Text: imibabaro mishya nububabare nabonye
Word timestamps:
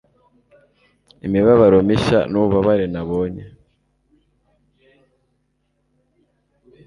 imibabaro 1.25 1.77
mishya 1.87 2.19
nububabare 2.31 2.85
nabonye 2.93 3.43